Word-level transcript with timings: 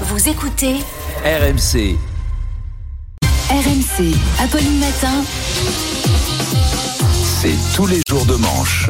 Vous 0.00 0.28
écoutez 0.28 0.74
RMC. 1.24 1.96
RMC, 3.50 4.14
Apolline 4.42 4.78
Matin. 4.80 5.24
C'est 7.40 7.54
tous 7.76 7.86
les 7.86 8.00
jours 8.08 8.26
de 8.26 8.34
manche. 8.34 8.88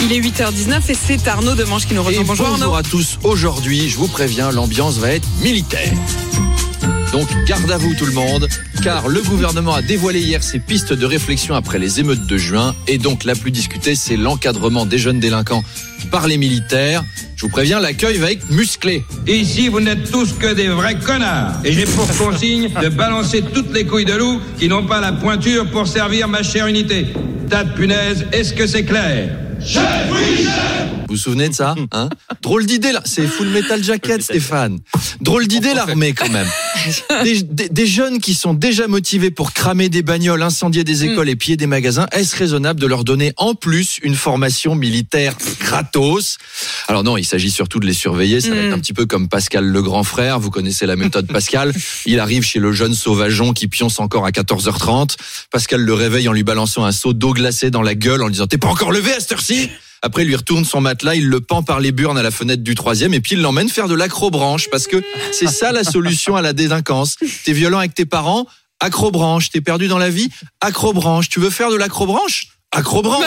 Il 0.00 0.12
est 0.12 0.20
8h19 0.20 0.90
et 0.90 0.94
c'est 0.94 1.26
Arnaud 1.28 1.54
Demange 1.54 1.86
qui 1.86 1.94
nous 1.94 2.02
rejoint. 2.02 2.22
Et 2.22 2.24
Bonjour 2.24 2.46
bonjour 2.48 2.64
Arnaud. 2.66 2.76
à 2.76 2.82
tous. 2.82 3.18
Aujourd'hui, 3.24 3.88
je 3.88 3.96
vous 3.96 4.08
préviens, 4.08 4.50
l'ambiance 4.50 4.98
va 4.98 5.10
être 5.10 5.26
militaire. 5.42 5.92
Donc 7.12 7.28
garde 7.46 7.70
à 7.70 7.78
vous 7.78 7.94
tout 7.94 8.06
le 8.06 8.12
monde, 8.12 8.48
car 8.82 9.08
le 9.08 9.22
gouvernement 9.22 9.74
a 9.74 9.82
dévoilé 9.82 10.20
hier 10.20 10.42
ses 10.42 10.58
pistes 10.58 10.92
de 10.92 11.06
réflexion 11.06 11.54
après 11.54 11.78
les 11.78 12.00
émeutes 12.00 12.26
de 12.26 12.36
juin, 12.36 12.74
et 12.88 12.98
donc 12.98 13.24
la 13.24 13.34
plus 13.36 13.50
discutée, 13.52 13.94
c'est 13.94 14.16
l'encadrement 14.16 14.84
des 14.84 14.98
jeunes 14.98 15.20
délinquants 15.20 15.62
par 16.10 16.26
les 16.26 16.38
militaires. 16.38 17.04
Je 17.44 17.48
vous 17.48 17.52
préviens, 17.52 17.78
l'accueil 17.78 18.16
va 18.16 18.32
être 18.32 18.50
musclé. 18.50 19.04
Ici, 19.26 19.68
vous 19.68 19.78
n'êtes 19.78 20.10
tous 20.10 20.32
que 20.32 20.54
des 20.54 20.68
vrais 20.68 20.98
connards. 20.98 21.52
Et 21.62 21.72
j'ai 21.72 21.84
pour 21.84 22.08
consigne 22.16 22.70
de 22.82 22.88
balancer 22.88 23.42
toutes 23.42 23.70
les 23.74 23.84
couilles 23.84 24.06
de 24.06 24.14
loup 24.14 24.40
qui 24.58 24.66
n'ont 24.66 24.86
pas 24.86 24.98
la 24.98 25.12
pointure 25.12 25.66
pour 25.66 25.86
servir 25.86 26.26
ma 26.26 26.42
chère 26.42 26.68
unité. 26.68 27.08
Tas 27.50 27.64
de 27.64 27.74
punaises, 27.74 28.24
est-ce 28.32 28.54
que 28.54 28.66
c'est 28.66 28.86
clair? 28.86 29.43
Vous 29.66 31.08
vous 31.08 31.16
souvenez 31.16 31.48
de 31.48 31.54
ça 31.54 31.74
hein? 31.92 32.08
Drôle 32.42 32.66
d'idée 32.66 32.92
là, 32.92 33.00
c'est 33.04 33.26
Full 33.26 33.48
Metal 33.48 33.82
Jacket 33.82 34.22
Stéphane. 34.22 34.78
Drôle 35.20 35.46
d'idée 35.46 35.72
l'armée 35.74 36.12
quand 36.12 36.28
même. 36.28 36.46
Des, 37.24 37.42
des- 37.42 37.68
des 37.70 37.86
jeunes 37.86 38.20
qui 38.20 38.34
sont 38.34 38.52
déjà 38.52 38.86
motivés 38.88 39.30
pour 39.30 39.54
cramer 39.54 39.88
des 39.88 40.02
bagnoles, 40.02 40.42
incendier 40.42 40.84
des 40.84 41.04
écoles 41.04 41.30
et 41.30 41.36
piller 41.36 41.56
des 41.56 41.66
magasins, 41.66 42.06
est-ce 42.12 42.36
raisonnable 42.36 42.78
de 42.78 42.86
leur 42.86 43.04
donner 43.04 43.32
en 43.38 43.54
plus 43.54 43.98
une 44.02 44.14
formation 44.14 44.74
militaire 44.74 45.34
gratos? 45.60 46.36
Alors 46.88 47.02
non, 47.02 47.16
il 47.16 47.24
s'agit 47.24 47.50
surtout 47.50 47.80
de 47.80 47.86
les 47.86 47.94
surveiller, 47.94 48.42
ça 48.42 48.50
va 48.50 48.56
être 48.56 48.74
un 48.74 48.78
petit 48.80 48.92
peu 48.92 49.06
comme 49.06 49.28
Pascal 49.30 49.64
le 49.64 49.80
grand 49.80 50.02
frère, 50.04 50.38
vous 50.38 50.50
connaissez 50.50 50.84
la 50.84 50.96
méthode 50.96 51.26
Pascal, 51.26 51.72
il 52.06 52.20
arrive 52.20 52.42
chez 52.44 52.58
le 52.58 52.72
jeune 52.72 52.92
sauvageon 52.92 53.54
qui 53.54 53.66
pionce 53.66 53.98
encore 53.98 54.26
à 54.26 54.30
14h30, 54.30 55.16
Pascal 55.50 55.80
le 55.80 55.94
réveille 55.94 56.28
en 56.28 56.32
lui 56.34 56.42
balançant 56.42 56.84
un 56.84 56.92
seau 56.92 57.14
d'eau 57.14 57.32
glacée 57.32 57.70
dans 57.70 57.82
la 57.82 57.94
gueule 57.94 58.20
en 58.22 58.26
lui 58.26 58.32
disant 58.32 58.46
"T'es 58.46 58.58
pas 58.58 58.68
encore 58.68 58.92
levé 58.92 59.10
à 59.14 59.20
cette 59.20 59.32
heure-ci 59.32 59.53
après, 60.04 60.22
il 60.22 60.28
lui 60.28 60.36
retourne 60.36 60.66
son 60.66 60.82
matelas, 60.82 61.14
il 61.14 61.26
le 61.28 61.40
pend 61.40 61.62
par 61.62 61.80
les 61.80 61.90
burnes 61.90 62.18
à 62.18 62.22
la 62.22 62.30
fenêtre 62.30 62.62
du 62.62 62.74
troisième 62.74 63.14
et 63.14 63.20
puis 63.20 63.36
il 63.36 63.40
l'emmène 63.40 63.70
faire 63.70 63.88
de 63.88 63.94
l'acrobranche 63.94 64.68
parce 64.70 64.86
que 64.86 65.02
c'est 65.32 65.48
ça 65.48 65.72
la 65.72 65.82
solution 65.82 66.36
à 66.36 66.42
la 66.42 66.52
délinquance. 66.52 67.16
T'es 67.44 67.54
violent 67.54 67.78
avec 67.78 67.94
tes 67.94 68.04
parents, 68.04 68.46
acrobranche. 68.80 69.48
T'es 69.48 69.62
perdu 69.62 69.88
dans 69.88 69.96
la 69.96 70.10
vie, 70.10 70.28
acrobranche. 70.60 71.30
Tu 71.30 71.40
veux 71.40 71.48
faire 71.48 71.70
de 71.70 71.76
l'acrobranche? 71.76 72.48
Acrobranche. 72.70 73.24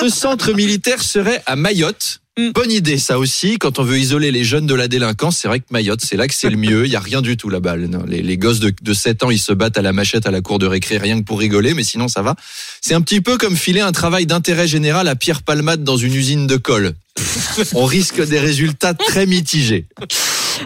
Ce 0.00 0.10
centre 0.10 0.52
militaire 0.52 1.02
serait 1.02 1.42
à 1.46 1.56
Mayotte. 1.56 2.20
Bonne 2.36 2.72
idée, 2.72 2.98
ça 2.98 3.20
aussi. 3.20 3.58
Quand 3.58 3.78
on 3.78 3.84
veut 3.84 3.98
isoler 3.98 4.32
les 4.32 4.42
jeunes 4.42 4.66
de 4.66 4.74
la 4.74 4.88
délinquance, 4.88 5.38
c'est 5.38 5.46
vrai 5.46 5.60
que 5.60 5.66
Mayotte, 5.70 6.00
c'est 6.00 6.16
là 6.16 6.26
que 6.26 6.34
c'est 6.34 6.50
le 6.50 6.56
mieux. 6.56 6.84
Il 6.84 6.90
y 6.90 6.96
a 6.96 7.00
rien 7.00 7.22
du 7.22 7.36
tout 7.36 7.48
là-bas. 7.48 7.76
Les, 7.76 8.22
les 8.22 8.38
gosses 8.38 8.58
de, 8.58 8.74
de 8.82 8.92
7 8.92 9.22
ans, 9.22 9.30
ils 9.30 9.38
se 9.38 9.52
battent 9.52 9.78
à 9.78 9.82
la 9.82 9.92
machette 9.92 10.26
à 10.26 10.32
la 10.32 10.40
cour 10.40 10.58
de 10.58 10.66
récré, 10.66 10.98
rien 10.98 11.20
que 11.20 11.24
pour 11.24 11.38
rigoler, 11.38 11.74
mais 11.74 11.84
sinon 11.84 12.08
ça 12.08 12.22
va. 12.22 12.34
C'est 12.80 12.94
un 12.94 13.02
petit 13.02 13.20
peu 13.20 13.38
comme 13.38 13.56
filer 13.56 13.80
un 13.80 13.92
travail 13.92 14.26
d'intérêt 14.26 14.66
général 14.66 15.06
à 15.06 15.14
Pierre 15.14 15.42
Palmade 15.42 15.84
dans 15.84 15.96
une 15.96 16.14
usine 16.14 16.48
de 16.48 16.56
colle. 16.56 16.94
On 17.74 17.84
risque 17.84 18.20
des 18.20 18.40
résultats 18.40 18.94
très 18.94 19.26
mitigés. 19.26 19.86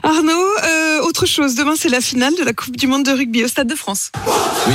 Arnaud, 0.03 0.31
euh, 0.65 1.03
autre 1.03 1.27
chose. 1.27 1.55
Demain, 1.55 1.75
c'est 1.77 1.91
la 1.91 2.01
finale 2.01 2.35
de 2.39 2.45
la 2.45 2.55
Coupe 2.55 2.77
du 2.79 2.87
Monde 2.87 3.05
de 3.05 3.13
rugby 3.13 3.45
au 3.45 3.49
Stade 3.49 3.69
de 3.69 3.75
France. 3.75 4.11
Oui. 4.67 4.75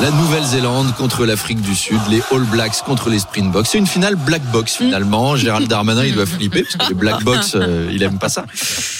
La 0.00 0.10
Nouvelle-Zélande 0.10 0.94
contre 0.96 1.24
l'Afrique 1.26 1.60
du 1.60 1.74
Sud, 1.76 1.98
les 2.10 2.22
All 2.32 2.42
Blacks 2.44 2.82
contre 2.84 3.08
les 3.08 3.20
Springboks. 3.20 3.66
C'est 3.68 3.78
une 3.78 3.86
finale 3.86 4.16
black 4.16 4.42
box 4.50 4.76
finalement. 4.76 5.36
Gérald 5.36 5.68
Darmanin, 5.68 6.04
il 6.04 6.14
doit 6.14 6.26
flipper 6.26 6.62
parce 6.64 6.76
que 6.76 6.88
les 6.88 6.98
black 6.98 7.22
box, 7.22 7.52
euh, 7.54 7.88
il 7.92 8.02
aime 8.02 8.18
pas 8.18 8.28
ça. 8.28 8.44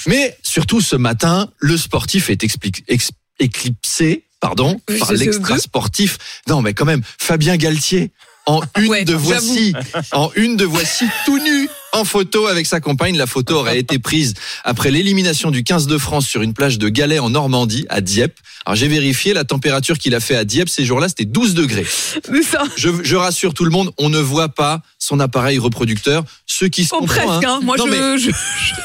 Mais 0.07 0.37
surtout 0.43 0.79
ce 0.79 0.95
matin, 0.95 1.49
le 1.59 1.77
sportif 1.77 2.29
est 2.29 2.43
explique- 2.43 2.83
ex- 2.87 3.11
éclipsé, 3.39 4.23
pardon, 4.39 4.79
Oui, 4.89 4.99
par 4.99 5.11
l'extra 5.11 5.57
sportif. 5.59 6.17
Non, 6.47 6.61
mais 6.61 6.73
quand 6.73 6.85
même, 6.85 7.01
Fabien 7.19 7.57
Galtier 7.57 8.11
en 8.45 8.61
une 8.77 8.87
Ouais, 8.89 9.05
de 9.05 9.13
voici, 9.13 9.73
en 10.11 10.29
une 10.35 10.57
de 10.57 10.65
voici 10.65 11.05
tout 11.25 11.39
nu 11.39 11.69
en 11.93 12.03
photo 12.03 12.47
avec 12.47 12.65
sa 12.65 12.79
compagne. 12.81 13.17
La 13.17 13.27
photo 13.27 13.55
aurait 13.55 13.79
été 13.79 13.99
prise 13.99 14.33
après 14.63 14.91
l'élimination 14.91 15.51
du 15.51 15.63
15 15.63 15.87
de 15.87 15.97
France 15.97 16.25
sur 16.25 16.41
une 16.41 16.53
plage 16.53 16.77
de 16.77 16.89
Galets 16.89 17.19
en 17.19 17.29
Normandie, 17.29 17.85
à 17.89 18.01
Dieppe. 18.01 18.37
Alors 18.65 18.75
j'ai 18.75 18.87
vérifié 18.87 19.33
la 19.33 19.43
température 19.43 19.97
qu'il 19.97 20.13
a 20.15 20.19
fait 20.19 20.35
à 20.35 20.43
Dieppe 20.43 20.69
ces 20.69 20.83
jours-là, 20.85 21.07
c'était 21.09 21.25
12 21.25 21.53
degrés. 21.53 21.85
Ça. 21.85 22.63
Je, 22.75 22.89
je 23.03 23.15
rassure 23.15 23.53
tout 23.53 23.63
le 23.65 23.71
monde, 23.71 23.91
on 23.97 24.09
ne 24.09 24.19
voit 24.19 24.49
pas 24.49 24.81
son 24.99 25.19
appareil 25.19 25.57
reproducteur. 25.59 26.23
Ceux 26.45 26.67
qui 26.67 26.83
se 26.85 26.89
Oh, 26.93 26.99
comprend, 26.99 27.15
presque. 27.15 27.43
hein. 27.45 27.57
Hein. 27.57 27.59
Moi, 27.63 27.77
Non, 27.77 27.85
je, 27.85 27.91
mais 27.91 28.17
je, 28.17 28.29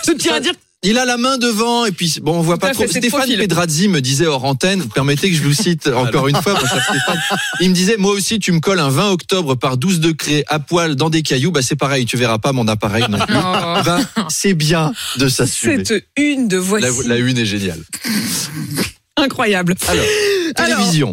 je 0.07 0.13
tiens 0.13 0.35
à 0.35 0.41
dire 0.41 0.53
il 0.85 0.97
a 0.97 1.05
la 1.05 1.17
main 1.17 1.39
devant 1.39 1.87
et 1.87 1.93
puis 1.93 2.19
bon, 2.23 2.35
on 2.39 2.41
voit 2.41 2.55
Tout 2.55 2.61
pas 2.61 2.73
trop. 2.73 2.87
Stéphane 2.87 3.11
profil. 3.11 3.39
Pedrazzi 3.39 3.89
me 3.89 4.01
disait 4.01 4.27
hors 4.27 4.45
antenne, 4.45 4.85
permettez 4.89 5.29
que 5.31 5.37
je 5.37 5.43
vous 5.43 5.53
cite 5.53 5.89
encore 5.95 6.29
une 6.29 6.41
fois, 6.41 6.55
mon 6.55 6.61
cher 6.61 6.83
Stéphane. 6.89 7.21
Il 7.61 7.71
me 7.71 7.75
disait, 7.75 7.97
moi 7.97 8.13
aussi, 8.13 8.39
tu 8.39 8.53
me 8.53 8.61
colles 8.61 8.79
un 8.79 8.89
20 8.89 9.11
octobre 9.11 9.57
par 9.57 9.77
12 9.77 9.99
degrés 10.01 10.45
à 10.47 10.61
poil 10.61 10.95
dans 10.95 11.11
des 11.11 11.23
cailloux, 11.23 11.51
bah 11.51 11.63
c'est 11.63 11.77
pareil, 11.77 12.07
tu 12.07 12.17
verras 12.17 12.39
pas 12.39 12.53
mon 12.53 12.69
appareil 12.69 13.05
non 13.09 13.19
plus. 13.19 13.35
Oh. 13.61 13.81
Ben, 13.85 14.01
c'est 14.29 14.55
bien 14.55 14.93
de 15.17 15.29
s'assumer. 15.29 15.85
cette 15.85 16.05
une 16.17 16.49
de 16.49 16.57
La, 16.57 16.63
voici. 16.63 17.09
la 17.09 17.17
une 17.17 17.39
est 17.39 17.45
géniale. 17.45 17.81
Incroyable. 19.17 19.75
Alors, 19.89 20.05
Alors, 20.57 20.77
télévision. 20.79 21.13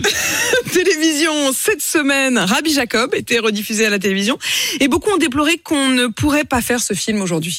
télévision 0.72 1.34
cette 1.54 1.82
semaine, 1.82 2.38
Rabbi 2.38 2.74
Jacob 2.74 3.14
était 3.14 3.40
rediffusé 3.40 3.86
à 3.86 3.90
la 3.90 4.00
télévision 4.00 4.38
et 4.80 4.88
beaucoup 4.88 5.12
ont 5.12 5.18
déploré 5.18 5.58
qu'on 5.58 5.90
ne 5.90 6.08
pourrait 6.08 6.46
pas 6.46 6.62
faire 6.62 6.82
ce 6.82 6.94
film 6.94 7.22
aujourd'hui. 7.22 7.58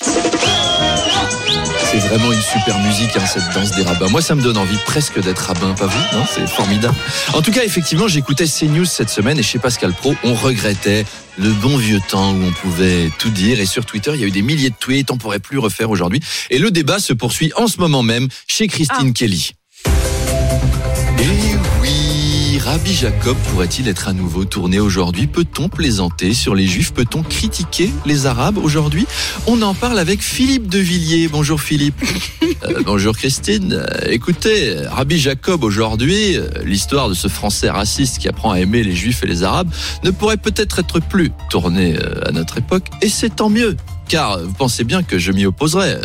C'est 1.91 1.99
vraiment 1.99 2.33
une 2.33 2.41
super 2.41 2.79
musique, 2.81 3.17
hein, 3.17 3.25
cette 3.27 3.55
danse 3.55 3.71
des 3.71 3.83
rabbins. 3.83 4.09
Moi, 4.09 4.21
ça 4.21 4.35
me 4.35 4.43
donne 4.43 4.57
envie 4.57 4.77
presque 4.87 5.21
d'être 5.23 5.39
rabbin, 5.39 5.73
pas 5.75 5.87
vous 5.87 6.19
Non, 6.19 6.25
c'est 6.29 6.47
formidable. 6.49 6.97
En 7.33 7.43
tout 7.43 7.53
cas, 7.53 7.63
effectivement, 7.65 8.09
j'écoutais 8.09 8.47
CNews 8.47 8.85
cette 8.85 9.09
semaine 9.09 9.39
et 9.39 9.43
chez 9.43 9.59
Pascal 9.59 9.93
Pro, 9.93 10.15
on 10.25 10.35
regrettait 10.35 11.05
le 11.39 11.51
bon 11.51 11.77
vieux 11.77 12.01
temps 12.09 12.33
où 12.33 12.43
on 12.43 12.53
pouvait 12.53 13.11
tout 13.19 13.31
dire. 13.31 13.61
Et 13.61 13.67
sur 13.67 13.87
Twitter, 13.87 14.11
il 14.15 14.21
y 14.21 14.25
a 14.25 14.27
eu 14.27 14.33
des 14.33 14.43
milliers 14.43 14.71
de 14.71 14.75
tweets, 14.79 15.11
on 15.11 15.17
pourrait 15.17 15.39
plus 15.39 15.59
refaire 15.59 15.91
aujourd'hui. 15.91 16.21
Et 16.51 16.59
le 16.59 16.71
débat 16.71 16.99
se 16.99 17.13
poursuit 17.13 17.53
en 17.57 17.69
ce 17.69 17.79
moment 17.79 18.03
même 18.03 18.29
chez 18.49 18.67
Christine 18.67 19.13
Kelly. 19.13 19.53
Rabbi 22.67 22.93
Jacob 22.93 23.37
pourrait-il 23.53 23.87
être 23.87 24.09
à 24.09 24.13
nouveau 24.13 24.45
tourné 24.45 24.81
aujourd'hui? 24.81 25.29
Peut-on 25.29 25.69
plaisanter 25.69 26.35
sur 26.35 26.57
les 26.57 26.67
Juifs? 26.67 26.93
Peut-on 26.93 27.23
critiquer 27.23 27.93
les 28.07 28.27
Arabes 28.27 28.59
aujourd'hui? 28.59 29.07
On 29.47 29.63
en 29.63 29.73
parle 29.73 30.01
avec 30.01 30.21
Philippe 30.21 30.67
de 30.67 30.81
Villiers. 30.81 31.29
Bonjour 31.29 31.61
Philippe. 31.61 31.95
Euh, 32.63 32.83
bonjour 32.87 33.15
Christine. 33.15 33.73
Euh, 33.75 34.09
écoutez, 34.09 34.75
Rabbi 34.89 35.19
Jacob 35.19 35.63
aujourd'hui, 35.63 36.37
euh, 36.37 36.49
l'histoire 36.65 37.11
de 37.11 37.15
ce 37.15 37.29
Français 37.29 37.69
raciste 37.69 38.19
qui 38.19 38.29
apprend 38.29 38.53
à 38.53 38.61
aimer 38.61 38.83
les 38.83 38.95
Juifs 38.95 39.23
et 39.23 39.27
les 39.27 39.43
Arabes 39.43 39.69
ne 40.05 40.11
pourrait 40.11 40.39
peut-être 40.39 40.79
être 40.79 41.01
plus 41.01 41.33
tournée 41.51 41.99
à 42.25 42.31
notre 42.31 42.57
époque, 42.57 42.87
et 43.03 43.11
c'est 43.11 43.37
tant 43.37 43.51
mieux. 43.51 43.77
Car 44.09 44.33
euh, 44.33 44.45
vous 44.45 44.53
pensez 44.53 44.85
bien 44.85 45.03
que 45.03 45.19
je 45.19 45.33
m'y 45.33 45.47
opposerai. 45.47 45.91
Euh, 45.93 46.01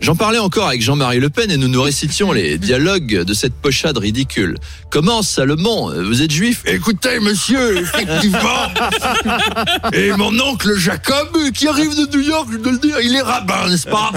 J'en 0.00 0.16
parlais 0.16 0.38
encore 0.38 0.66
avec 0.66 0.82
Jean-Marie 0.82 1.20
Le 1.20 1.30
Pen 1.30 1.50
et 1.50 1.56
nous 1.56 1.68
nous 1.68 1.82
récitions 1.82 2.32
les 2.32 2.58
dialogues 2.58 3.22
de 3.22 3.34
cette 3.34 3.54
pochade 3.54 3.98
ridicule. 3.98 4.58
Comment 4.90 5.22
Salomon, 5.22 5.90
euh, 5.90 6.02
vous 6.02 6.22
êtes 6.22 6.30
juif? 6.32 6.62
Écoutez, 6.66 7.20
monsieur, 7.20 7.78
effectivement. 7.78 8.68
Et 9.92 10.10
mon 10.12 10.38
oncle 10.40 10.74
Jacob, 10.76 11.28
qui 11.54 11.68
arrive 11.68 11.90
de 11.96 12.16
New 12.16 12.22
York, 12.22 12.48
je 12.52 12.58
dois 12.58 12.72
le 12.72 12.78
dire, 12.78 12.96
il 13.02 13.14
est 13.14 13.22
rabbin, 13.22 13.68
n'est-ce 13.68 13.86
pas? 13.86 14.12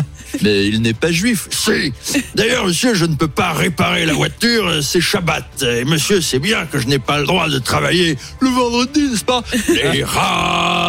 Mais 0.46 0.68
il 0.68 0.82
n'est 0.84 0.94
pas 0.94 1.12
juif. 1.12 1.48
Si. 1.50 1.92
D'ailleurs, 2.36 2.68
monsieur, 2.68 2.94
je 2.94 3.06
ne 3.06 3.16
peux 3.16 3.28
pas 3.28 3.52
réparer 3.54 4.06
la 4.06 4.14
voiture, 4.14 4.84
c'est 4.84 5.02
Shabbat. 5.02 5.64
Et 5.64 5.86
monsieur, 5.86 6.22
c'est 6.22 6.38
bien 6.38 6.68
que 6.68 6.78
je 6.78 6.86
n'ai 6.86 7.00
pas 7.00 7.18
le 7.20 7.26
droit 7.26 7.50
de 7.50 7.58
travailler 7.58 8.16
le 8.42 8.50
vendredi, 8.50 9.10
n'est-ce 9.10 9.26
pas? 9.26 9.44
Les 9.70 10.04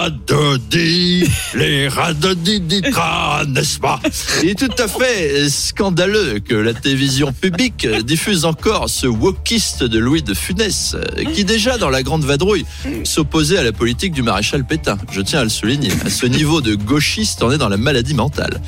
radodis, 0.07 1.25
les 1.55 1.89
radodis 1.89 2.61
d'Itra, 2.61 3.45
n'est-ce 3.49 3.79
pas? 3.79 3.99
Il 4.43 4.51
est 4.51 4.59
tout 4.59 4.69
à 4.79 4.89
fait 4.89 5.49
scandaleux 5.49 6.41
que 6.41 6.55
la 6.55 6.75
télévision 6.75 7.33
publique 7.33 7.87
diffuse 8.05 8.45
encore 8.45 8.91
ce 8.91 9.07
wokiste 9.07 9.85
de 9.85 9.99
Louis 9.99 10.23
de 10.23 10.35
Funès, 10.35 10.97
qui 11.35 11.45
déjà 11.45 11.79
dans 11.79 11.89
la 11.89 12.03
Grande 12.03 12.25
Vadrouille 12.25 12.67
s'opposait 13.05 13.57
à 13.57 13.63
la 13.63 13.73
politique 13.73 14.13
du 14.13 14.23
maréchal 14.23 14.67
Pétain. 14.67 14.99
Je 15.11 15.23
tiens 15.23 15.41
à 15.41 15.45
le 15.45 15.51
souligner. 15.51 15.91
À 16.05 16.11
ce 16.11 16.27
niveau 16.27 16.61
de 16.61 16.75
gauchiste, 16.75 17.43
on 17.43 17.51
est 17.51 17.59
dans 17.59 17.71
la 17.71 17.79
maladie 17.79 18.15
mentale. 18.15 18.61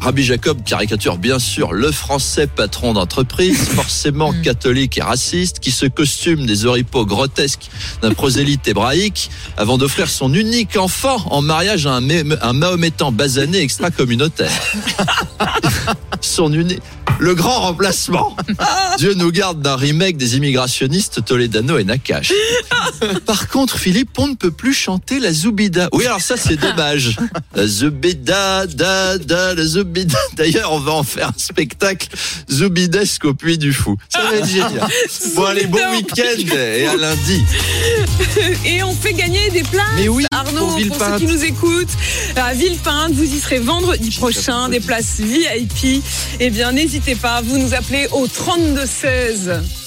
Rabbi 0.00 0.22
Jacob 0.22 0.62
caricature 0.64 1.18
bien 1.18 1.38
sûr 1.38 1.72
le 1.72 1.90
français 1.90 2.46
patron 2.46 2.94
d'entreprise, 2.94 3.58
forcément 3.74 4.32
catholique 4.42 4.98
et 4.98 5.02
raciste, 5.02 5.58
qui 5.58 5.70
se 5.70 5.86
costume 5.86 6.46
des 6.46 6.66
oripeaux 6.66 7.06
grotesques 7.06 7.68
d'un 8.02 8.12
prosélyte 8.12 8.66
hébraïque 8.68 9.30
avant 9.56 9.78
d'offrir 9.78 10.08
son 10.08 10.32
unique 10.34 10.76
enfant 10.76 11.16
en 11.30 11.42
mariage 11.42 11.86
à 11.86 11.94
un 11.94 12.52
mahométan 12.52 13.12
basané 13.12 13.58
extra-communautaire. 13.58 14.50
son 16.20 16.52
unique... 16.52 16.82
Le 17.18 17.34
grand 17.34 17.60
remplacement. 17.60 18.36
Dieu 18.98 19.14
nous 19.14 19.30
garde 19.30 19.62
d'un 19.62 19.76
remake 19.76 20.16
des 20.16 20.36
immigrationnistes 20.36 21.24
Toledano 21.24 21.78
et 21.78 21.84
Nakash. 21.84 22.32
Par 23.26 23.48
contre, 23.48 23.78
Philippe, 23.78 24.18
on 24.18 24.28
ne 24.28 24.34
peut 24.34 24.50
plus 24.50 24.74
chanter 24.74 25.18
la 25.18 25.32
Zoubida. 25.32 25.88
Oui, 25.92 26.06
alors 26.06 26.20
ça, 26.20 26.36
c'est 26.36 26.56
dommage. 26.56 27.16
La 27.54 27.66
Zoubida, 27.66 28.66
da, 28.66 29.18
da, 29.18 29.54
la 29.54 29.64
Zoubida. 29.64 30.18
D'ailleurs, 30.34 30.72
on 30.72 30.78
va 30.78 30.92
en 30.92 31.02
faire 31.02 31.28
un 31.28 31.38
spectacle 31.38 32.08
Zoubidesque 32.50 33.24
au 33.24 33.34
Puy 33.34 33.58
du 33.58 33.72
Fou. 33.72 33.96
Ça 34.08 34.22
va 34.22 34.36
être 34.36 34.46
génial. 34.46 34.86
Bon, 35.34 35.44
allez, 35.44 35.66
bon 35.66 35.78
week-end 35.92 36.56
et 36.56 36.86
à 36.86 36.96
lundi. 36.96 37.42
Et 38.64 38.82
on 38.82 38.94
fait 38.94 39.12
gagner 39.12 39.50
des 39.50 39.62
places. 39.62 39.84
Mais 39.96 40.08
oui, 40.08 40.24
Arnaud, 40.30 40.78
pour 40.88 40.96
ceux 40.96 41.18
qui 41.18 41.26
nous 41.26 41.44
écoutent, 41.44 41.90
à 42.36 42.54
Villepinte, 42.54 43.12
vous 43.12 43.24
y 43.24 43.38
serez 43.38 43.58
vendredi 43.58 44.10
prochain, 44.10 44.68
des 44.68 44.80
places 44.80 45.20
VIP. 45.20 46.02
Eh 46.40 46.50
bien, 46.50 46.72
n'hésitez 46.72 47.05
pas, 47.14 47.40
vous 47.40 47.58
nous 47.58 47.74
appelez 47.74 48.08
au 48.10 48.26
32 48.26 48.84
16. 48.84 49.85